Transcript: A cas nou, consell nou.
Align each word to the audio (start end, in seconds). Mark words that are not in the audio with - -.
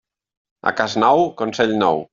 A 0.71 0.73
cas 0.81 0.97
nou, 1.05 1.25
consell 1.43 1.77
nou. 1.87 2.07